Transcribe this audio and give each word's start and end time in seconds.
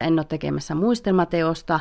En 0.00 0.18
ole 0.18 0.24
tekemässä 0.24 0.74
muistelmateosta, 0.74 1.80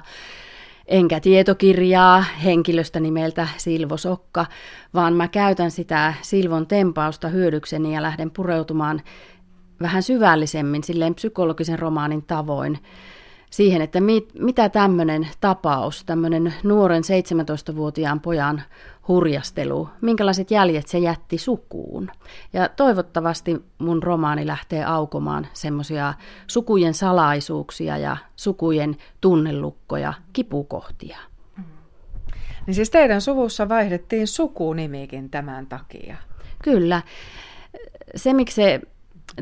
enkä 0.87 1.19
tietokirjaa 1.19 2.21
henkilöstä 2.43 2.99
nimeltä 2.99 3.47
Silvo 3.57 3.97
Sokka, 3.97 4.45
vaan 4.93 5.13
mä 5.13 5.27
käytän 5.27 5.71
sitä 5.71 6.13
Silvon 6.21 6.67
tempausta 6.67 7.27
hyödykseni 7.27 7.95
ja 7.95 8.01
lähden 8.01 8.31
pureutumaan 8.31 9.01
vähän 9.81 10.03
syvällisemmin 10.03 10.83
silleen 10.83 11.15
psykologisen 11.15 11.79
romaanin 11.79 12.23
tavoin 12.23 12.79
siihen, 13.49 13.81
että 13.81 14.01
mit, 14.01 14.29
mitä 14.39 14.69
tämmöinen 14.69 15.27
tapaus, 15.41 16.03
tämmöinen 16.03 16.53
nuoren 16.63 17.03
17-vuotiaan 17.03 18.19
pojan 18.19 18.61
hurjastelu, 19.07 19.89
minkälaiset 20.01 20.51
jäljet 20.51 20.87
se 20.87 20.99
jätti 20.99 21.37
sukuun. 21.37 22.11
Ja 22.53 22.69
toivottavasti 22.69 23.65
mun 23.77 24.03
romaani 24.03 24.47
lähtee 24.47 24.85
aukomaan 24.85 25.47
semmoisia 25.53 26.13
sukujen 26.47 26.93
salaisuuksia 26.93 27.97
ja 27.97 28.17
sukujen 28.35 28.97
tunnelukkoja, 29.21 30.13
kipukohtia. 30.33 31.17
Niin 32.65 32.75
siis 32.75 32.89
teidän 32.89 33.21
suvussa 33.21 33.69
vaihdettiin 33.69 34.27
sukunimikin 34.27 35.29
tämän 35.29 35.67
takia. 35.67 36.17
Kyllä. 36.63 37.01
Se, 38.15 38.33
miksi 38.33 38.55
se 38.55 38.81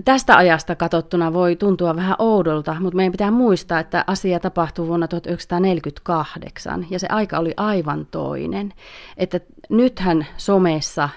tästä 0.05 0.37
ajasta 0.37 0.75
katsottuna 0.75 1.33
voi 1.33 1.55
tuntua 1.55 1.95
vähän 1.95 2.15
oudolta, 2.19 2.75
mutta 2.79 2.95
meidän 2.95 3.11
pitää 3.11 3.31
muistaa, 3.31 3.79
että 3.79 4.03
asia 4.07 4.39
tapahtui 4.39 4.87
vuonna 4.87 5.07
1948 5.07 6.87
ja 6.89 6.99
se 6.99 7.07
aika 7.09 7.39
oli 7.39 7.53
aivan 7.57 8.07
toinen. 8.11 8.73
Että 9.17 9.39
nythän 9.69 10.27
somessa 10.37 11.09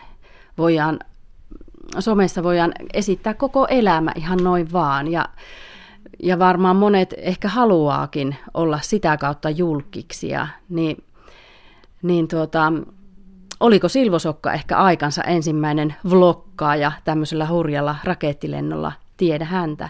voidaan, 0.59 0.99
somessa 1.99 2.43
voidaan 2.43 2.73
esittää 2.95 3.35
koko 3.35 3.67
elämä 3.71 4.13
ihan 4.17 4.39
noin 4.45 4.73
vaan 4.73 5.09
ja, 5.09 5.29
ja 6.23 6.39
varmaan 6.39 6.77
monet 6.77 7.15
ehkä 7.17 7.49
haluaakin 7.49 8.37
olla 8.55 8.81
sitä 8.83 9.17
kautta 9.17 9.51
julkiksia, 9.51 10.49
niin, 10.69 11.05
niin 12.03 12.29
tuota, 12.29 12.73
oliko 13.61 13.89
Silvosokka 13.89 14.53
ehkä 14.53 14.77
aikansa 14.77 15.23
ensimmäinen 15.23 15.95
vlokkaaja 16.11 16.93
tämmöisellä 17.05 17.47
hurjalla 17.47 17.97
rakettilennolla, 18.05 18.93
tiedä 19.17 19.45
häntä. 19.45 19.89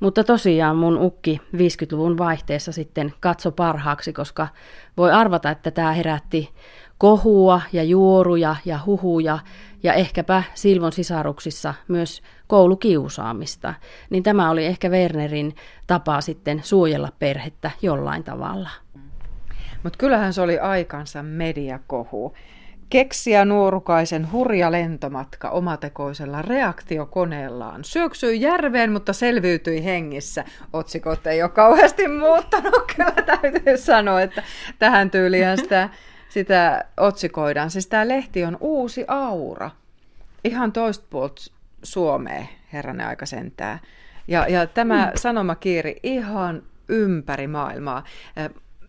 Mutta 0.00 0.24
tosiaan 0.24 0.76
mun 0.76 0.98
ukki 0.98 1.40
50-luvun 1.56 2.18
vaihteessa 2.18 2.72
sitten 2.72 3.14
katso 3.20 3.52
parhaaksi, 3.52 4.12
koska 4.12 4.48
voi 4.96 5.12
arvata, 5.12 5.50
että 5.50 5.70
tämä 5.70 5.92
herätti 5.92 6.50
kohua 6.98 7.60
ja 7.72 7.82
juoruja 7.82 8.56
ja 8.64 8.78
huhuja 8.86 9.38
ja 9.82 9.92
ehkäpä 9.92 10.42
Silvon 10.54 10.92
sisaruksissa 10.92 11.74
myös 11.88 12.22
koulukiusaamista. 12.46 13.74
Niin 14.10 14.22
tämä 14.22 14.50
oli 14.50 14.66
ehkä 14.66 14.88
Wernerin 14.88 15.54
tapa 15.86 16.20
sitten 16.20 16.60
suojella 16.64 17.12
perhettä 17.18 17.70
jollain 17.82 18.24
tavalla. 18.24 18.70
Mutta 19.82 19.96
kyllähän 19.98 20.32
se 20.32 20.42
oli 20.42 20.58
aikansa 20.58 21.22
mediakohu. 21.22 22.34
Keksiä 22.90 23.44
nuorukaisen 23.44 24.32
hurja 24.32 24.72
lentomatka 24.72 25.50
omatekoisella 25.50 26.42
reaktiokoneellaan. 26.42 27.84
Syöksyi 27.84 28.40
järveen, 28.40 28.92
mutta 28.92 29.12
selviytyi 29.12 29.84
hengissä. 29.84 30.44
Otsikot 30.72 31.26
ei 31.26 31.42
ole 31.42 31.50
kauheasti 31.50 32.08
muuttanut, 32.08 32.82
kyllä 32.96 33.12
täytyy 33.12 33.76
sanoa, 33.76 34.20
että 34.20 34.42
tähän 34.78 35.10
tyyliin 35.10 35.56
sitä, 35.56 35.88
sitä 36.28 36.84
otsikoidaan. 36.96 37.70
Siis 37.70 37.86
tämä 37.86 38.08
lehti 38.08 38.44
on 38.44 38.56
uusi 38.60 39.04
aura. 39.08 39.70
Ihan 40.44 40.72
toista 40.72 41.06
puolta 41.10 41.42
Suomea, 41.82 42.44
herranen 42.72 43.06
aika 43.06 43.26
sentää. 43.26 43.78
Ja, 44.28 44.46
ja 44.48 44.66
tämä 44.66 45.06
mm. 45.06 45.12
sanomakiiri 45.14 45.96
ihan 46.02 46.62
ympäri 46.88 47.46
maailmaa. 47.46 48.04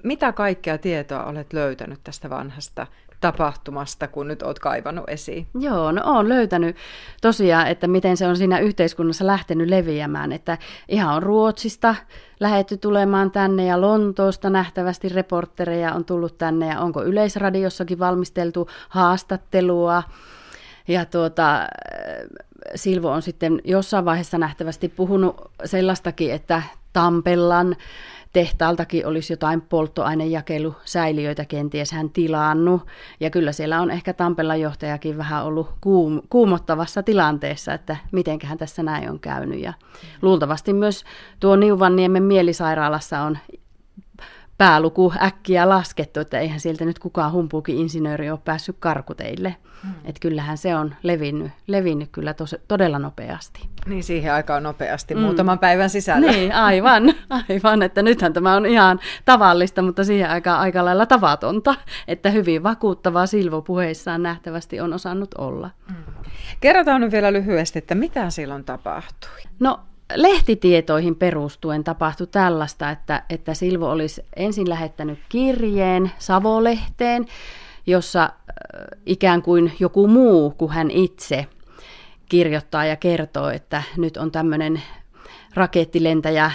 Mitä 0.04 0.32
kaikkea 0.32 0.78
tietoa 0.78 1.24
olet 1.24 1.54
löytänyt 1.54 2.00
tästä 2.04 2.30
vanhasta 2.30 2.88
tapahtumasta, 3.22 4.08
kun 4.08 4.28
nyt 4.28 4.44
olet 4.44 4.60
kaivannut 4.60 5.10
esiin? 5.10 5.48
Joo, 5.60 5.92
no 5.92 6.02
olen 6.06 6.30
löytänyt 6.30 6.76
tosiaan, 7.22 7.68
että 7.68 7.88
miten 7.88 8.18
se 8.18 8.28
on 8.28 8.38
siinä 8.38 8.60
yhteiskunnassa 8.60 9.28
lähtenyt 9.28 9.70
leviämään, 9.70 10.32
että 10.32 10.58
ihan 10.90 11.16
on 11.16 11.24
Ruotsista 11.24 11.96
lähetty 12.40 12.78
tulemaan 12.78 13.32
tänne 13.32 13.66
ja 13.66 13.82
Lontoosta 13.82 14.50
nähtävästi 14.50 15.10
reporttereja 15.10 15.94
on 15.94 16.06
tullut 16.06 16.38
tänne 16.38 16.68
ja 16.68 16.80
onko 16.80 17.04
Yleisradiossakin 17.04 18.00
valmisteltu 18.00 18.70
haastattelua. 18.90 20.04
Ja 20.88 21.06
tuota, 21.06 21.68
Silvo 22.76 23.12
on 23.12 23.22
sitten 23.22 23.62
jossain 23.64 24.06
vaiheessa 24.06 24.38
nähtävästi 24.38 24.90
puhunut 24.90 25.52
sellaistakin, 25.66 26.34
että 26.34 26.62
Tampellan 26.94 27.76
tehtaaltakin 28.34 29.08
olisi 29.08 29.34
jotain 29.34 29.62
polttoainejakelusäiliöitä 29.62 31.46
kenties 31.46 31.92
hän 31.92 32.10
tilannut. 32.10 32.88
Ja 33.20 33.30
kyllä 33.30 33.52
siellä 33.52 33.82
on 33.82 33.92
ehkä 33.92 34.14
Tampelan 34.14 34.62
johtajakin 34.62 35.18
vähän 35.18 35.46
ollut 35.46 35.70
kuum- 35.82 36.22
kuumottavassa 36.30 37.04
tilanteessa, 37.04 37.74
että 37.74 37.98
mitenköhän 38.12 38.58
tässä 38.58 38.84
näin 38.84 39.10
on 39.10 39.20
käynyt. 39.20 39.60
Ja 39.60 39.74
luultavasti 40.22 40.74
myös 40.74 41.04
tuo 41.40 41.56
Niuvanniemen 41.56 42.24
mielisairaalassa 42.24 43.22
on 43.22 43.38
pääluku 44.62 45.14
äkkiä 45.22 45.70
laskettu, 45.70 46.20
että 46.20 46.40
eihän 46.40 46.60
sieltä 46.60 46.86
nyt 46.86 47.00
kukaan 47.00 47.32
humpuukin 47.32 47.78
insinööri 47.78 48.30
ole 48.30 48.40
päässyt 48.46 48.76
karkuteille. 48.80 49.56
Hmm. 49.84 49.94
Että 50.06 50.20
kyllähän 50.20 50.58
se 50.58 50.76
on 50.76 50.96
levinnyt, 51.04 51.52
levinnyt 51.68 52.10
kyllä 52.12 52.34
tos, 52.34 52.56
todella 52.68 53.00
nopeasti. 53.00 53.70
Niin 53.86 54.04
siihen 54.04 54.34
aikaan 54.34 54.64
nopeasti, 54.64 55.16
mm. 55.16 55.22
muutaman 55.22 55.60
päivän 55.60 55.90
sisällä. 55.90 56.32
Niin, 56.32 56.54
aivan, 56.54 57.04
aivan, 57.50 57.84
että 57.84 58.02
nythän 58.02 58.34
tämä 58.34 58.56
on 58.56 58.66
ihan 58.66 59.00
tavallista, 59.26 59.82
mutta 59.82 60.04
siihen 60.04 60.30
aikaan 60.30 60.60
aika 60.60 60.86
lailla 60.86 61.06
tavatonta, 61.06 61.76
että 62.08 62.30
hyvin 62.30 62.64
vakuuttavaa 62.64 63.26
Silvo 63.26 63.62
puheissaan 63.62 64.24
nähtävästi 64.24 64.80
on 64.80 64.94
osannut 64.94 65.34
olla. 65.38 65.70
Mm. 65.90 65.96
Kerrotaan 66.60 67.02
nyt 67.02 67.12
vielä 67.12 67.34
lyhyesti, 67.34 67.80
että 67.80 67.96
mitä 67.96 68.30
silloin 68.30 68.64
tapahtui? 68.64 69.42
No 69.60 69.80
lehtitietoihin 70.16 71.16
perustuen 71.16 71.84
tapahtui 71.84 72.28
tällaista, 72.28 72.90
että, 72.90 73.24
että 73.30 73.54
Silvo 73.54 73.90
olisi 73.90 74.22
ensin 74.36 74.70
lähettänyt 74.70 75.20
kirjeen 75.30 76.12
Savolehteen, 76.18 77.26
jossa 77.88 78.24
äh, 78.24 78.32
ikään 79.06 79.42
kuin 79.42 79.72
joku 79.80 80.08
muu 80.08 80.52
kuin 80.52 80.72
hän 80.72 80.92
itse 80.92 81.48
kirjoittaa 82.30 82.86
ja 82.86 82.96
kertoo, 82.96 83.50
että 83.50 83.84
nyt 83.98 84.18
on 84.18 84.32
tämmöinen 84.32 84.82
rakettilentäjä 85.54 86.52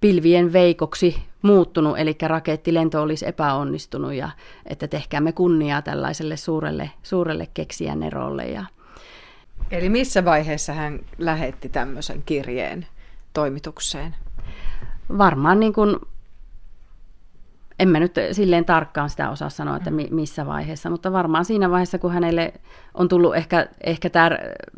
pilvien 0.00 0.52
veikoksi 0.52 1.16
muuttunut, 1.42 1.98
eli 1.98 2.16
rakettilento 2.22 3.02
olisi 3.02 3.28
epäonnistunut 3.28 4.12
ja 4.12 4.30
että 4.66 4.88
tehkäämme 4.88 5.32
kunniaa 5.32 5.82
tällaiselle 5.82 6.36
suurelle, 6.36 6.90
suurelle 7.02 7.48
keksijänerolle. 7.54 8.44
Ja... 8.44 8.64
Eli 9.70 9.88
missä 9.88 10.24
vaiheessa 10.24 10.72
hän 10.72 11.00
lähetti 11.18 11.68
tämmöisen 11.68 12.22
kirjeen 12.26 12.86
toimitukseen? 13.34 14.14
Varmaan 15.18 15.60
niin 15.60 15.72
kuin 15.72 15.96
en 17.78 17.88
mä 17.88 18.00
nyt 18.00 18.14
silleen 18.32 18.64
tarkkaan 18.64 19.10
sitä 19.10 19.30
osaa 19.30 19.50
sanoa, 19.50 19.76
että 19.76 19.90
missä 20.10 20.46
vaiheessa, 20.46 20.90
mutta 20.90 21.12
varmaan 21.12 21.44
siinä 21.44 21.70
vaiheessa, 21.70 21.98
kun 21.98 22.12
hänelle 22.12 22.52
on 22.94 23.08
tullut 23.08 23.36
ehkä, 23.36 23.68
ehkä 23.84 24.10
tää, 24.10 24.30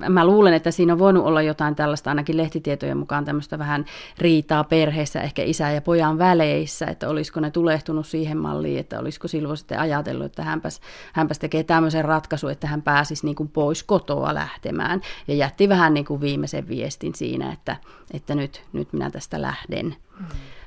mä 0.08 0.26
luulen, 0.26 0.54
että 0.54 0.70
siinä 0.70 0.92
on 0.92 0.98
voinut 0.98 1.24
olla 1.24 1.42
jotain 1.42 1.74
tällaista, 1.74 2.10
ainakin 2.10 2.36
lehtitietojen 2.36 2.98
mukaan 2.98 3.24
tämmöistä 3.24 3.58
vähän 3.58 3.84
riitaa 4.18 4.64
perheessä, 4.64 5.20
ehkä 5.20 5.42
isä 5.42 5.70
ja 5.70 5.80
pojan 5.80 6.18
väleissä, 6.18 6.86
että 6.86 7.08
olisiko 7.08 7.40
ne 7.40 7.50
tulehtunut 7.50 8.06
siihen 8.06 8.38
malliin, 8.38 8.80
että 8.80 9.00
olisiko 9.00 9.28
Silvo 9.28 9.56
sitten 9.56 9.80
ajatellut, 9.80 10.26
että 10.26 10.42
hänpäs, 10.42 10.80
hänpäs 11.12 11.38
tekee 11.38 11.62
tämmöisen 11.62 12.04
ratkaisun, 12.04 12.50
että 12.50 12.66
hän 12.66 12.82
pääsisi 12.82 13.26
niin 13.26 13.36
kuin 13.36 13.48
pois 13.48 13.82
kotoa 13.82 14.34
lähtemään, 14.34 15.00
ja 15.28 15.34
jätti 15.34 15.68
vähän 15.68 15.94
niin 15.94 16.04
kuin 16.06 16.20
viimeisen 16.20 16.68
viestin 16.68 17.14
siinä, 17.14 17.52
että, 17.52 17.76
että 18.12 18.34
nyt, 18.34 18.62
nyt 18.72 18.92
minä 18.92 19.10
tästä 19.10 19.42
lähden. 19.42 19.96
Mm. 20.20 20.26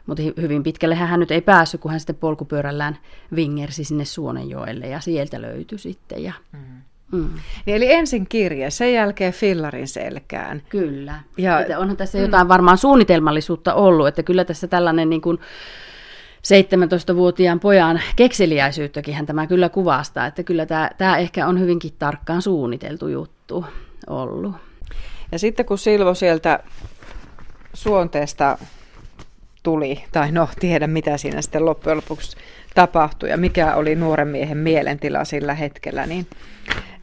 Mutta 0.10 0.24
hyvin 0.42 0.64
pitkälle 0.64 0.96
hän 0.96 1.20
nyt 1.20 1.32
ei 1.32 1.42
päässyt, 1.42 1.82
kun 1.82 1.92
hän 1.92 2.00
sitten 2.00 2.16
polkupyörällään 2.16 2.98
vingersi 3.36 3.84
sinne 3.84 4.06
Suonenjoelle 4.06 4.88
ja 4.88 5.00
sieltä 5.00 5.42
löytyi 5.42 5.78
sitten. 5.78 6.24
Ja, 6.24 6.34
mm. 6.52 6.60
Mm. 7.12 7.30
Niin 7.66 7.76
eli 7.76 7.92
ensin 7.92 8.28
kirje, 8.30 8.70
sen 8.70 8.94
jälkeen 8.94 9.34
fillarin 9.34 9.88
selkään. 9.88 10.62
Kyllä. 10.70 11.20
Ja, 11.38 11.60
että 11.60 11.80
onhan 11.80 11.98
tässä 11.98 12.18
mm. 12.18 12.24
jotain 12.24 12.48
varmaan 12.48 12.78
suunnitelmallisuutta 12.78 13.74
ollut, 13.74 14.08
että 14.08 14.24
kyllä 14.24 14.46
tässä 14.46 14.68
tällainen 14.68 15.10
niin 15.10 15.22
kuin 15.22 15.38
17-vuotiaan 17.14 17.60
pojan 17.60 18.02
kekseliäisyyttäkin 18.16 19.16
hän 19.16 19.26
tämä 19.26 19.48
kyllä 19.48 19.70
kuvastaa, 19.70 20.26
että 20.26 20.44
kyllä 20.44 20.66
tämä, 20.66 20.90
tämä 20.98 21.18
ehkä 21.18 21.48
on 21.48 21.60
hyvinkin 21.60 21.92
tarkkaan 22.00 22.42
suunniteltu 22.42 23.08
juttu 23.08 23.66
ollut. 24.08 24.56
Ja 25.32 25.40
sitten 25.40 25.66
kun 25.66 25.78
Silvo 25.78 26.14
sieltä 26.14 26.60
suonteesta 27.74 28.58
tuli, 29.64 30.04
tai 30.12 30.32
no 30.32 30.50
tiedä 30.60 30.88
mitä 30.88 31.18
siinä 31.18 31.42
sitten 31.42 31.66
loppujen 31.66 31.98
lopuksi 31.98 32.38
tapahtui 32.76 33.30
ja 33.30 33.38
mikä 33.38 33.76
oli 33.76 33.96
nuoren 33.96 34.28
miehen 34.28 34.58
mielentila 34.58 35.26
sillä 35.26 35.54
hetkellä, 35.54 36.06
niin, 36.06 36.28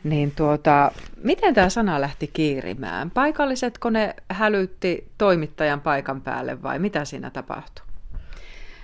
niin 0.04 0.32
tuota, 0.36 0.92
miten 1.22 1.54
tämä 1.54 1.68
sana 1.68 2.00
lähti 2.00 2.30
kiirimään? 2.32 3.10
Paikallisetko 3.10 3.90
ne 3.90 4.14
hälytti 4.30 5.08
toimittajan 5.18 5.80
paikan 5.80 6.20
päälle 6.20 6.62
vai 6.62 6.78
mitä 6.78 7.04
siinä 7.04 7.30
tapahtui? 7.30 7.86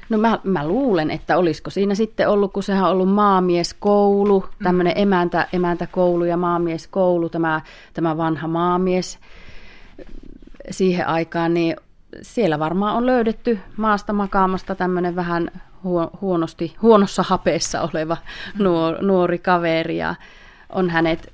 No 0.08 0.18
mä, 0.18 0.38
mä 0.44 0.68
luulen, 0.68 1.10
että 1.10 1.38
olisiko 1.38 1.70
siinä 1.70 1.94
sitten 1.94 2.28
ollut, 2.28 2.52
kun 2.52 2.62
sehän 2.62 2.84
on 2.84 2.90
ollut 2.90 3.08
maamieskoulu, 3.08 4.44
tämmöinen 4.62 4.94
mm. 4.96 5.02
emäntä, 5.02 5.48
emäntäkoulu 5.52 6.24
ja 6.24 6.36
maamieskoulu, 6.36 7.28
tämä, 7.28 7.60
tämä 7.94 8.16
vanha 8.16 8.48
maamies 8.48 9.18
siihen 10.70 11.06
aikaan, 11.06 11.54
niin 11.54 11.76
siellä 12.22 12.58
varmaan 12.58 12.96
on 12.96 13.06
löydetty 13.06 13.58
maasta 13.76 14.12
makaamasta 14.12 14.74
tämmöinen 14.74 15.16
vähän 15.16 15.50
huonosti, 16.20 16.76
huonossa 16.82 17.22
hapeessa 17.22 17.82
oleva 17.82 18.16
nuor, 18.58 19.02
nuori 19.02 19.38
kaveri 19.38 19.96
ja 19.96 20.14
on 20.68 20.90
hänet 20.90 21.28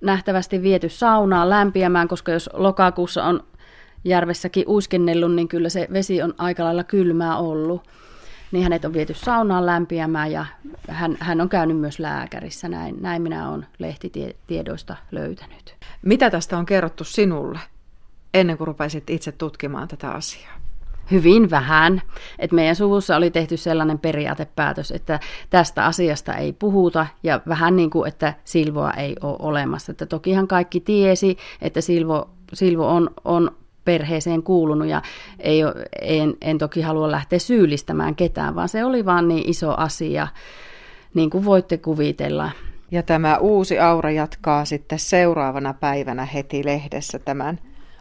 nähtävästi 0.00 0.62
viety 0.62 0.88
saunaan 0.88 1.50
lämpiämään, 1.50 2.08
koska 2.08 2.32
jos 2.32 2.50
lokakuussa 2.52 3.24
on 3.24 3.44
järvessäkin 4.04 4.64
uiskennellut, 4.68 5.34
niin 5.34 5.48
kyllä 5.48 5.68
se 5.68 5.88
vesi 5.92 6.22
on 6.22 6.34
aika 6.38 6.64
lailla 6.64 6.84
kylmää 6.84 7.36
ollut. 7.36 7.88
Niin 8.52 8.62
hänet 8.62 8.84
on 8.84 8.92
viety 8.92 9.14
saunaan 9.14 9.66
lämpiämään 9.66 10.32
ja 10.32 10.46
hän, 10.88 11.16
hän 11.20 11.40
on 11.40 11.48
käynyt 11.48 11.78
myös 11.78 11.98
lääkärissä. 11.98 12.68
Näin, 12.68 12.96
näin 13.00 13.22
minä 13.22 13.50
olen 13.50 13.66
lehtitiedoista 13.78 14.96
löytänyt. 15.10 15.76
Mitä 16.02 16.30
tästä 16.30 16.58
on 16.58 16.66
kerrottu 16.66 17.04
sinulle 17.04 17.58
ennen 18.34 18.58
kuin 18.58 18.66
rupesit 18.66 19.10
itse 19.10 19.32
tutkimaan 19.32 19.88
tätä 19.88 20.10
asiaa? 20.10 20.60
hyvin 21.10 21.50
vähän. 21.50 22.02
Et 22.38 22.52
meidän 22.52 22.76
suvussa 22.76 23.16
oli 23.16 23.30
tehty 23.30 23.56
sellainen 23.56 23.98
periaatepäätös, 23.98 24.90
että 24.90 25.20
tästä 25.50 25.86
asiasta 25.86 26.34
ei 26.34 26.52
puhuta 26.52 27.06
ja 27.22 27.40
vähän 27.48 27.76
niin 27.76 27.90
kuin, 27.90 28.08
että 28.08 28.34
Silvoa 28.44 28.92
ei 28.92 29.16
ole 29.20 29.36
olemassa. 29.38 29.92
Että 29.92 30.06
tokihan 30.06 30.48
kaikki 30.48 30.80
tiesi, 30.80 31.36
että 31.62 31.80
Silvo, 31.80 32.30
Silvo 32.52 32.88
on, 32.88 33.10
on 33.24 33.50
perheeseen 33.84 34.42
kuulunut 34.42 34.88
ja 34.88 35.02
ei 35.38 35.64
ole, 35.64 35.74
en, 36.02 36.34
en 36.40 36.58
toki 36.58 36.80
halua 36.80 37.10
lähteä 37.10 37.38
syyllistämään 37.38 38.14
ketään, 38.14 38.54
vaan 38.54 38.68
se 38.68 38.84
oli 38.84 39.04
vaan 39.04 39.28
niin 39.28 39.50
iso 39.50 39.74
asia, 39.76 40.28
niin 41.14 41.30
kuin 41.30 41.44
voitte 41.44 41.78
kuvitella. 41.78 42.50
Ja 42.90 43.02
tämä 43.02 43.36
uusi 43.36 43.78
aura 43.78 44.10
jatkaa 44.10 44.64
sitten 44.64 44.98
seuraavana 44.98 45.74
päivänä 45.74 46.24
heti 46.24 46.64
lehdessä 46.64 47.18
tämän 47.18 47.58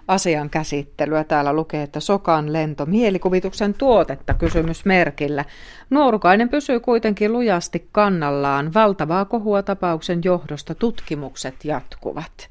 asian 0.10 0.50
käsittelyä. 0.50 1.24
Täällä 1.24 1.54
lukee, 1.54 1.84
että 1.84 2.00
Sokan 2.00 2.54
lento 2.54 2.86
mielikuvituksen 2.86 3.74
tuotetta 3.74 4.34
kysymysmerkillä. 4.34 5.46
Nuorukainen 5.90 6.50
pysyy 6.50 6.80
kuitenkin 6.80 7.34
lujasti 7.34 7.88
kannallaan. 7.92 8.74
Valtavaa 8.74 9.26
kohua 9.26 9.64
tapauksen 9.64 10.22
johdosta 10.24 10.76
tutkimukset 10.76 11.56
jatkuvat. 11.66 12.50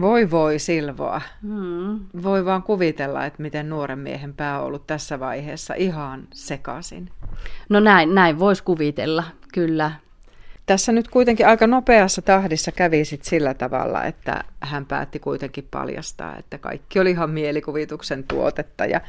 Voi 0.00 0.30
voi 0.30 0.58
Silvoa. 0.58 1.20
Hmm. 1.42 2.00
Voi 2.22 2.44
vaan 2.44 2.62
kuvitella, 2.62 3.26
että 3.26 3.42
miten 3.42 3.68
nuoren 3.68 3.98
miehen 3.98 4.34
pää 4.34 4.60
on 4.60 4.66
ollut 4.66 4.86
tässä 4.86 5.20
vaiheessa 5.20 5.74
ihan 5.74 6.28
sekaisin. 6.34 7.10
No 7.68 7.80
näin, 7.80 8.14
näin 8.14 8.38
voisi 8.38 8.64
kuvitella, 8.64 9.24
kyllä. 9.54 9.92
Tässä 10.66 10.92
nyt 10.92 11.08
kuitenkin 11.08 11.46
aika 11.46 11.66
nopeassa 11.66 12.22
tahdissa 12.22 12.72
kävi 12.72 13.04
sit 13.04 13.24
sillä 13.24 13.54
tavalla, 13.54 14.04
että 14.04 14.44
hän 14.60 14.86
päätti 14.86 15.18
kuitenkin 15.18 15.68
paljastaa, 15.70 16.36
että 16.38 16.58
kaikki 16.58 17.00
oli 17.00 17.10
ihan 17.10 17.30
mielikuvituksen 17.30 18.24
tuotetta. 18.24 18.86
Ja 18.86 19.00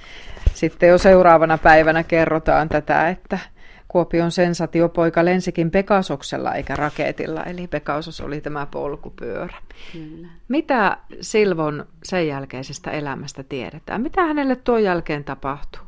sitten 0.53 0.89
jo 0.89 0.97
seuraavana 0.97 1.57
päivänä 1.57 2.03
kerrotaan 2.03 2.69
tätä, 2.69 3.09
että 3.09 3.39
Kuopion 3.87 4.31
sensatiopoika 4.31 5.25
lensikin 5.25 5.71
Pekasoksella 5.71 6.53
eikä 6.53 6.75
raketilla, 6.75 7.43
eli 7.43 7.67
Pekasos 7.67 8.21
oli 8.21 8.41
tämä 8.41 8.65
polkupyörä. 8.65 9.57
Kyllä. 9.91 10.27
Mitä 10.47 10.97
Silvon 11.21 11.85
sen 12.03 12.27
jälkeisestä 12.27 12.91
elämästä 12.91 13.43
tiedetään? 13.43 14.01
Mitä 14.01 14.21
hänelle 14.21 14.55
tuon 14.55 14.83
jälkeen 14.83 15.23
tapahtui? 15.23 15.81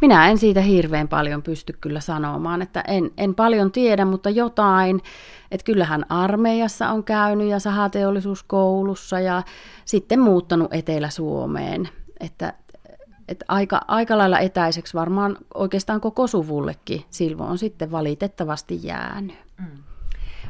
Minä 0.00 0.28
en 0.28 0.38
siitä 0.38 0.60
hirveän 0.60 1.08
paljon 1.08 1.42
pysty 1.42 1.72
kyllä 1.80 2.00
sanomaan, 2.00 2.62
että 2.62 2.80
en, 2.80 3.10
en 3.16 3.34
paljon 3.34 3.72
tiedä, 3.72 4.04
mutta 4.04 4.30
jotain. 4.30 5.02
Että 5.50 5.64
kyllähän 5.64 6.06
armeijassa 6.08 6.88
on 6.88 7.04
käynyt 7.04 7.48
ja 7.48 7.58
sahateollisuuskoulussa 7.58 9.20
ja 9.20 9.42
sitten 9.84 10.20
muuttanut 10.20 10.74
Etelä-Suomeen. 10.74 11.88
Että, 12.20 12.52
että 13.28 13.44
aika, 13.48 13.80
aika 13.88 14.18
lailla 14.18 14.38
etäiseksi 14.38 14.94
varmaan 14.94 15.38
oikeastaan 15.54 16.00
koko 16.00 16.26
suvullekin 16.26 17.04
Silvo 17.10 17.44
on 17.44 17.58
sitten 17.58 17.90
valitettavasti 17.90 18.80
jäänyt. 18.82 19.36
Mm. 19.58 19.82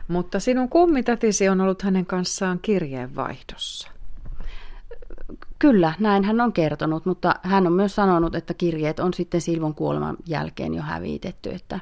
Mutta 0.09 0.41
sinun 0.41 0.69
kummitätisi 0.69 1.49
on 1.49 1.61
ollut 1.61 1.83
hänen 1.83 2.07
kanssaan 2.07 2.59
kirjeenvaihdossa. 2.63 3.96
Kyllä, 5.59 5.95
näin 5.99 6.25
hän 6.25 6.41
on 6.41 6.53
kertonut, 6.53 7.07
mutta 7.07 7.35
hän 7.43 7.67
on 7.67 7.73
myös 7.73 7.95
sanonut, 7.95 8.35
että 8.35 8.55
kirjeet 8.55 9.01
on 9.01 9.15
sitten 9.15 9.41
Silvon 9.41 9.75
kuoleman 9.75 10.17
jälkeen 10.27 10.75
jo 10.75 10.83
hävitetty, 10.83 11.51
että, 11.51 11.81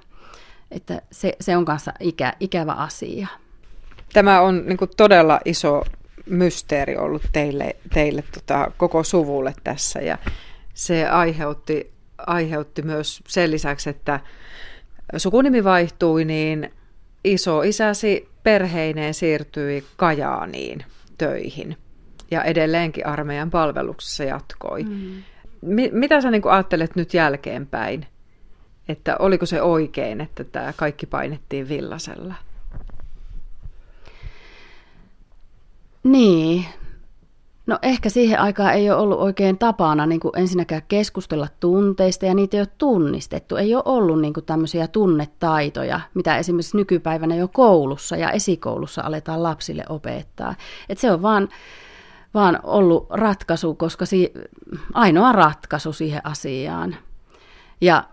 että 0.70 1.02
se, 1.10 1.36
se 1.40 1.56
on 1.56 1.64
kanssa 1.64 1.92
ikä, 2.00 2.32
ikävä 2.40 2.72
asia. 2.72 3.28
Tämä 4.12 4.40
on 4.40 4.66
niin 4.66 4.76
kuin 4.76 4.90
todella 4.96 5.40
iso 5.44 5.82
mysteeri 6.26 6.96
ollut 6.96 7.22
teille, 7.32 7.76
teille 7.94 8.24
tota, 8.34 8.70
koko 8.76 9.04
suvulle 9.04 9.54
tässä 9.64 10.00
ja 10.00 10.18
se 10.74 11.08
aiheutti, 11.08 11.92
aiheutti 12.18 12.82
myös 12.82 13.22
sen 13.28 13.50
lisäksi, 13.50 13.90
että 13.90 14.20
sukunimi 15.16 15.64
vaihtui, 15.64 16.24
niin 16.24 16.72
iso 17.24 17.62
isäsi 17.62 18.28
perheineen 18.42 19.14
siirtyi 19.14 19.84
Kajaaniin 19.96 20.84
töihin 21.18 21.76
ja 22.30 22.42
edelleenkin 22.42 23.06
armeijan 23.06 23.50
palveluksessa 23.50 24.24
jatkoi. 24.24 24.82
Mm. 24.82 25.22
Mi- 25.62 25.90
mitä 25.92 26.20
sä 26.20 26.30
niin 26.30 26.42
ajattelet 26.50 26.96
nyt 26.96 27.14
jälkeenpäin, 27.14 28.06
että 28.88 29.16
oliko 29.18 29.46
se 29.46 29.62
oikein, 29.62 30.20
että 30.20 30.44
tämä 30.44 30.72
kaikki 30.76 31.06
painettiin 31.06 31.68
villasella? 31.68 32.34
Niin, 36.02 36.64
No 37.66 37.78
ehkä 37.82 38.08
siihen 38.08 38.40
aikaan 38.40 38.74
ei 38.74 38.90
ole 38.90 39.00
ollut 39.00 39.20
oikein 39.20 39.58
tapana 39.58 40.06
niin 40.06 40.20
kuin 40.20 40.38
ensinnäkään 40.38 40.82
keskustella 40.88 41.48
tunteista 41.60 42.26
ja 42.26 42.34
niitä 42.34 42.56
ei 42.56 42.60
ole 42.60 42.68
tunnistettu. 42.78 43.56
Ei 43.56 43.74
ole 43.74 43.82
ollut 43.86 44.20
niin 44.20 44.34
kuin 44.34 44.46
tämmöisiä 44.46 44.88
tunnetaitoja, 44.88 46.00
mitä 46.14 46.36
esimerkiksi 46.38 46.76
nykypäivänä 46.76 47.34
jo 47.34 47.48
koulussa 47.48 48.16
ja 48.16 48.30
esikoulussa 48.30 49.02
aletaan 49.02 49.42
lapsille 49.42 49.84
opettaa. 49.88 50.54
Et 50.88 50.98
se 50.98 51.12
on 51.12 51.22
vaan 51.22 51.48
vaan 52.34 52.60
ollut 52.62 53.06
ratkaisu, 53.10 53.74
koska 53.74 54.06
si- 54.06 54.32
ainoa 54.92 55.32
ratkaisu 55.32 55.92
siihen 55.92 56.20
asiaan. 56.24 56.96
Ja, 57.80 58.04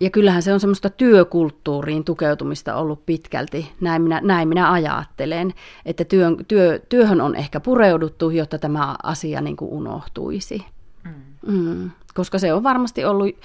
ja 0.00 0.10
kyllähän 0.10 0.42
se 0.42 0.52
on 0.52 0.60
semmoista 0.60 0.90
työkulttuuriin 0.90 2.04
tukeutumista 2.04 2.74
ollut 2.74 3.06
pitkälti, 3.06 3.72
näin 3.80 4.02
minä, 4.02 4.20
näin 4.24 4.48
minä 4.48 4.72
ajattelen, 4.72 5.54
että 5.84 6.04
työn, 6.04 6.36
työ, 6.48 6.78
työhön 6.88 7.20
on 7.20 7.34
ehkä 7.34 7.60
pureuduttu, 7.60 8.30
jotta 8.30 8.58
tämä 8.58 8.96
asia 9.02 9.40
niin 9.40 9.56
kuin 9.56 9.70
unohtuisi. 9.70 10.64
Mm. 11.04 11.12
Mm, 11.46 11.90
koska 12.14 12.38
se 12.38 12.52
on 12.52 12.62
varmasti 12.62 13.04
ollut 13.04 13.36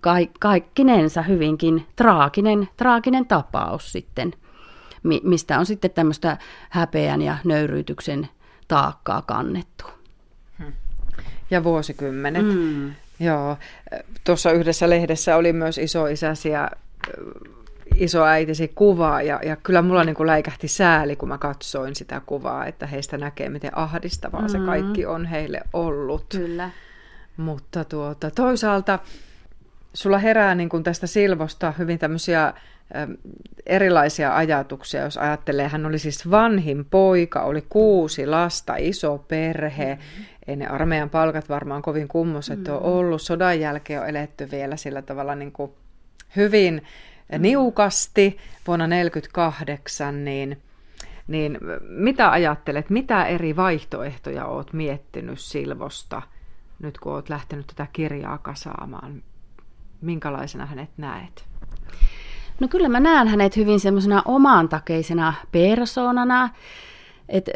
ka- 0.00 0.14
kaikkinensa 0.40 1.22
hyvinkin 1.22 1.86
traaginen, 1.96 2.68
traaginen 2.76 3.26
tapaus 3.26 3.92
sitten, 3.92 4.32
mistä 5.22 5.58
on 5.58 5.66
sitten 5.66 5.90
tämmöistä 5.90 6.38
häpeän 6.70 7.22
ja 7.22 7.36
nöyryytyksen 7.44 8.28
taakkaa 8.70 9.22
kannettu. 9.22 9.84
Ja 11.50 11.64
vuosikymmenet. 11.64 12.46
Mm. 12.46 12.92
Joo. 13.20 13.56
Tuossa 14.24 14.52
yhdessä 14.52 14.90
lehdessä 14.90 15.36
oli 15.36 15.52
myös 15.52 15.78
isoisäsi 15.78 16.48
ja 16.48 16.70
isoäitisi 17.94 18.72
kuvaa 18.74 19.22
ja, 19.22 19.40
ja 19.44 19.56
kyllä 19.56 19.82
mulla 19.82 20.04
niin 20.04 20.14
kuin 20.14 20.26
läikähti 20.26 20.68
sääli, 20.68 21.16
kun 21.16 21.28
mä 21.28 21.38
katsoin 21.38 21.94
sitä 21.96 22.20
kuvaa, 22.26 22.66
että 22.66 22.86
heistä 22.86 23.18
näkee, 23.18 23.48
miten 23.48 23.78
ahdistavaa 23.78 24.42
mm. 24.42 24.48
se 24.48 24.58
kaikki 24.58 25.06
on 25.06 25.26
heille 25.26 25.60
ollut. 25.72 26.24
Kyllä. 26.28 26.70
Mutta 27.36 27.84
tuota, 27.84 28.30
toisaalta 28.30 28.98
sulla 29.94 30.18
herää 30.18 30.54
niin 30.54 30.68
kuin 30.68 30.82
tästä 30.82 31.06
Silvosta 31.06 31.72
hyvin 31.78 31.98
tämmöisiä 31.98 32.54
erilaisia 33.66 34.36
ajatuksia, 34.36 35.02
jos 35.02 35.18
ajattelee. 35.18 35.68
Hän 35.68 35.86
oli 35.86 35.98
siis 35.98 36.30
vanhin 36.30 36.84
poika, 36.84 37.42
oli 37.42 37.64
kuusi 37.68 38.26
lasta, 38.26 38.76
iso 38.76 39.24
perhe. 39.28 39.94
Mm-hmm. 39.94 40.24
Ei 40.46 40.56
ne 40.56 40.66
armeijan 40.66 41.10
palkat 41.10 41.48
varmaan 41.48 41.82
kovin 41.82 42.08
kummoset 42.08 42.58
mm-hmm. 42.58 42.74
ole 42.74 42.82
ollut. 42.82 43.22
Sodan 43.22 43.60
jälkeen 43.60 44.00
on 44.00 44.08
eletty 44.08 44.48
vielä 44.50 44.76
sillä 44.76 45.02
tavalla 45.02 45.34
niin 45.34 45.52
kuin 45.52 45.72
hyvin 46.36 46.74
mm-hmm. 46.74 47.42
niukasti 47.42 48.38
vuonna 48.66 48.84
1948, 48.84 50.24
niin, 50.24 50.62
niin 51.28 51.58
mitä 51.82 52.30
ajattelet, 52.30 52.90
mitä 52.90 53.24
eri 53.24 53.56
vaihtoehtoja 53.56 54.46
olet 54.46 54.72
miettinyt 54.72 55.40
Silvosta, 55.40 56.22
nyt 56.78 56.98
kun 56.98 57.12
olet 57.12 57.28
lähtenyt 57.28 57.66
tätä 57.66 57.86
kirjaa 57.92 58.38
kasaamaan? 58.38 59.22
Minkälaisena 60.00 60.66
hänet 60.66 60.90
näet? 60.96 61.44
No 62.60 62.68
kyllä 62.68 62.88
mä 62.88 63.00
näen 63.00 63.28
hänet 63.28 63.56
hyvin 63.56 63.80
semmoisena 63.80 64.22
omantakeisena 64.24 65.34
persoonana, 65.52 66.48
että 67.28 67.52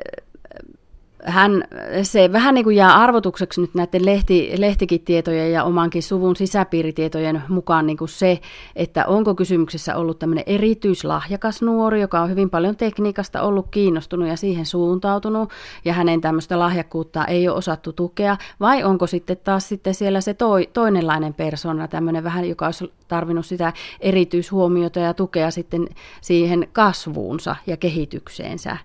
hän, 1.24 1.64
se 2.02 2.32
vähän 2.32 2.54
niin 2.54 2.64
kuin 2.64 2.76
jää 2.76 2.94
arvotukseksi 2.94 3.60
nyt 3.60 3.74
näiden 3.74 4.06
lehti, 4.06 4.52
lehtikitietojen 4.58 5.52
ja 5.52 5.64
omankin 5.64 6.02
suvun 6.02 6.36
sisäpiiritietojen 6.36 7.42
mukaan 7.48 7.86
niin 7.86 7.96
kuin 7.96 8.08
se, 8.08 8.40
että 8.76 9.04
onko 9.06 9.34
kysymyksessä 9.34 9.96
ollut 9.96 10.18
tämmöinen 10.18 10.44
erityislahjakas 10.46 11.62
nuori, 11.62 12.00
joka 12.00 12.20
on 12.20 12.30
hyvin 12.30 12.50
paljon 12.50 12.76
tekniikasta 12.76 13.42
ollut 13.42 13.66
kiinnostunut 13.70 14.28
ja 14.28 14.36
siihen 14.36 14.66
suuntautunut, 14.66 15.50
ja 15.84 15.92
hänen 15.92 16.20
tämmöistä 16.20 16.58
lahjakkuutta 16.58 17.24
ei 17.24 17.48
ole 17.48 17.56
osattu 17.56 17.92
tukea, 17.92 18.36
vai 18.60 18.84
onko 18.84 19.06
sitten 19.06 19.36
taas 19.44 19.68
sitten 19.68 19.94
siellä 19.94 20.20
se 20.20 20.34
toi, 20.34 20.68
toinenlainen 20.72 21.34
persona, 21.34 21.88
tämmöinen 21.88 22.24
vähän, 22.24 22.48
joka 22.48 22.66
olisi 22.66 22.92
tarvinnut 23.08 23.46
sitä 23.46 23.72
erityishuomiota 24.00 25.00
ja 25.00 25.14
tukea 25.14 25.50
sitten 25.50 25.88
siihen 26.20 26.68
kasvuunsa 26.72 27.56
ja 27.66 27.76
kehitykseensä 27.76 28.76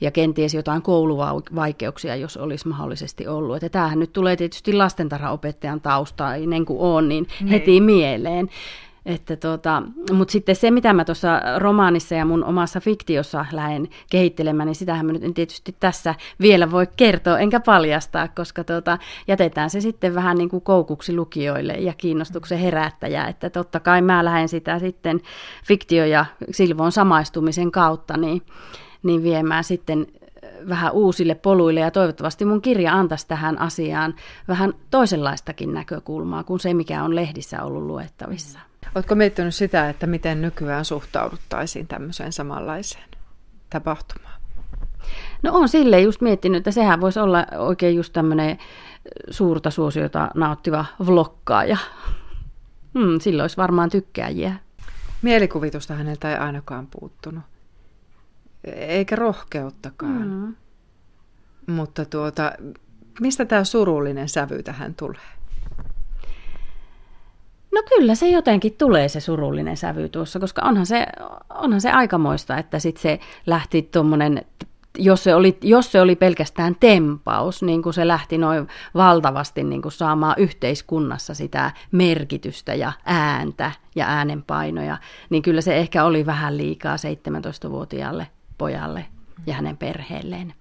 ja 0.00 0.10
kenties 0.10 0.54
jotain 0.54 0.82
kouluvaikeuksia, 0.82 2.16
jos 2.16 2.36
olisi 2.36 2.68
mahdollisesti 2.68 3.26
ollut. 3.26 3.56
Että 3.56 3.68
tämähän 3.68 3.98
nyt 3.98 4.12
tulee 4.12 4.36
tietysti 4.36 4.72
lastentarhaopettajan 4.72 5.80
taustainen 5.80 6.64
kuin 6.64 6.80
on, 6.80 7.08
niin, 7.08 7.26
niin 7.40 7.48
heti 7.48 7.80
mieleen. 7.80 8.48
Että 9.06 9.36
tota, 9.36 9.82
mutta 10.12 10.32
sitten 10.32 10.56
se, 10.56 10.70
mitä 10.70 10.92
mä 10.92 11.04
tuossa 11.04 11.40
romaanissa 11.58 12.14
ja 12.14 12.24
mun 12.24 12.44
omassa 12.44 12.80
fiktiossa 12.80 13.46
lähden 13.52 13.88
kehittelemään, 14.10 14.66
niin 14.66 14.74
sitähän 14.74 15.06
mä 15.06 15.12
nyt 15.12 15.24
en 15.24 15.34
tietysti 15.34 15.76
tässä 15.80 16.14
vielä 16.40 16.70
voi 16.70 16.86
kertoa 16.96 17.38
enkä 17.38 17.60
paljastaa, 17.60 18.28
koska 18.28 18.64
tota, 18.64 18.98
jätetään 19.28 19.70
se 19.70 19.80
sitten 19.80 20.14
vähän 20.14 20.38
niin 20.38 20.48
kuin 20.48 20.62
koukuksi 20.62 21.16
lukijoille 21.16 21.72
ja 21.72 21.92
kiinnostuksen 21.98 22.58
herättäjä. 22.58 23.26
Että 23.26 23.50
totta 23.50 23.80
kai 23.80 24.02
mä 24.02 24.24
lähden 24.24 24.48
sitä 24.48 24.78
sitten 24.78 25.20
fiktio- 25.64 26.06
ja 26.06 26.24
Silvoon 26.50 26.92
samaistumisen 26.92 27.70
kautta, 27.70 28.16
niin 28.16 28.42
niin 29.04 29.22
viemään 29.22 29.64
sitten 29.64 30.06
vähän 30.68 30.92
uusille 30.92 31.34
poluille 31.34 31.80
ja 31.80 31.90
toivottavasti 31.90 32.44
mun 32.44 32.62
kirja 32.62 32.94
antaisi 32.94 33.28
tähän 33.28 33.58
asiaan 33.58 34.14
vähän 34.48 34.74
toisenlaistakin 34.90 35.74
näkökulmaa 35.74 36.44
kuin 36.44 36.60
se, 36.60 36.74
mikä 36.74 37.04
on 37.04 37.16
lehdissä 37.16 37.62
ollut 37.62 37.82
luettavissa. 37.82 38.58
Oletko 38.94 39.14
miettinyt 39.14 39.54
sitä, 39.54 39.88
että 39.88 40.06
miten 40.06 40.42
nykyään 40.42 40.84
suhtauduttaisiin 40.84 41.86
tämmöiseen 41.86 42.32
samanlaiseen 42.32 43.08
tapahtumaan? 43.70 44.40
No 45.42 45.52
on 45.52 45.68
sille 45.68 46.00
just 46.00 46.20
miettinyt, 46.20 46.58
että 46.58 46.70
sehän 46.70 47.00
voisi 47.00 47.20
olla 47.20 47.46
oikein 47.58 47.96
just 47.96 48.12
tämmöinen 48.12 48.58
suurta 49.30 49.70
suosiota 49.70 50.30
nauttiva 50.34 50.84
vlokkaaja. 51.06 51.76
Hmm, 52.98 53.20
silloin 53.20 53.44
olisi 53.44 53.56
varmaan 53.56 53.90
tykkääjiä. 53.90 54.54
Mielikuvitusta 55.22 55.94
häneltä 55.94 56.30
ei 56.30 56.36
ainakaan 56.36 56.88
puuttunut 57.00 57.44
eikä 58.64 59.16
rohkeuttakaan. 59.16 60.28
Mm. 60.28 60.54
Mutta 61.74 62.04
tuota, 62.04 62.52
mistä 63.20 63.44
tämä 63.44 63.64
surullinen 63.64 64.28
sävy 64.28 64.62
tähän 64.62 64.94
tulee? 64.94 65.20
No 67.74 67.82
kyllä 67.96 68.14
se 68.14 68.28
jotenkin 68.28 68.72
tulee 68.72 69.08
se 69.08 69.20
surullinen 69.20 69.76
sävy 69.76 70.08
tuossa, 70.08 70.40
koska 70.40 70.62
onhan 70.62 70.86
se, 70.86 71.06
onhan 71.54 71.80
se 71.80 71.90
aikamoista, 71.90 72.58
että 72.58 72.78
sitten 72.78 73.02
se 73.02 73.20
lähti 73.46 73.82
tuommoinen 73.82 74.42
jos 74.98 75.24
se, 75.24 75.34
oli, 75.34 75.58
jos 75.62 75.92
se 75.92 76.00
oli 76.00 76.16
pelkästään 76.16 76.76
tempaus, 76.80 77.62
niin 77.62 77.82
kuin 77.82 77.94
se 77.94 78.08
lähti 78.08 78.38
noin 78.38 78.68
valtavasti 78.94 79.64
niin 79.64 79.82
kuin 79.82 79.92
saamaan 79.92 80.34
yhteiskunnassa 80.38 81.34
sitä 81.34 81.70
merkitystä 81.92 82.74
ja 82.74 82.92
ääntä 83.04 83.72
ja 83.96 84.06
äänenpainoja, 84.06 84.98
niin 85.30 85.42
kyllä 85.42 85.60
se 85.60 85.76
ehkä 85.76 86.04
oli 86.04 86.26
vähän 86.26 86.56
liikaa 86.56 86.96
17-vuotiaalle 86.96 88.26
pojalle 88.58 89.06
ja 89.46 89.54
hänen 89.54 89.76
perheelleen. 89.76 90.54